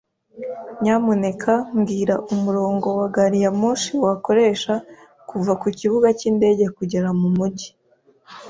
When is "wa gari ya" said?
2.99-3.51